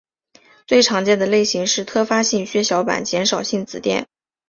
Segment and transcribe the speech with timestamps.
[0.65, 4.07] 最常见的类型是特发性血小板减少性紫癜。